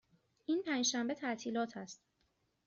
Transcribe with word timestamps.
این 0.45 0.63
پنج 0.63 0.85
شنبه 0.85 1.13
تعطیلات 1.13 1.77
است. 1.77 2.01